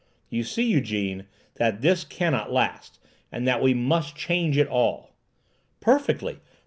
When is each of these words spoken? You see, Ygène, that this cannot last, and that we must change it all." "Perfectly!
You 0.31 0.43
see, 0.43 0.73
Ygène, 0.73 1.27
that 1.57 1.81
this 1.81 2.03
cannot 2.03 2.51
last, 2.51 2.97
and 3.31 3.47
that 3.47 3.61
we 3.61 3.75
must 3.75 4.15
change 4.15 4.57
it 4.57 4.67
all." 4.67 5.13
"Perfectly! 5.79 6.39